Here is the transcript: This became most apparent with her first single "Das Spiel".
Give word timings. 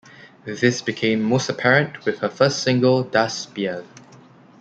This 0.45 0.81
became 0.81 1.21
most 1.21 1.47
apparent 1.47 2.05
with 2.05 2.17
her 2.21 2.29
first 2.29 2.63
single 2.63 3.03
"Das 3.03 3.37
Spiel". 3.37 3.85